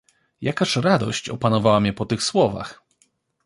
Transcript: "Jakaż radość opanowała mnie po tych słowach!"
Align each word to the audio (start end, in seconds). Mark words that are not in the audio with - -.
"Jakaż 0.41 0.75
radość 0.75 1.29
opanowała 1.29 1.79
mnie 1.79 1.93
po 1.93 2.05
tych 2.05 2.23
słowach!" 2.23 2.81